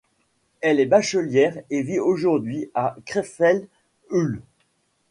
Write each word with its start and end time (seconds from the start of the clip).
Elle 0.61 0.79
est 0.79 0.87
bachelière 0.87 1.59
et 1.69 1.83
vit 1.83 1.99
aujourd'hui 1.99 2.71
à 2.73 2.95
Krefeld-Hüls. 3.05 4.39